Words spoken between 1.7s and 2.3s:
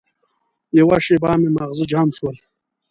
جام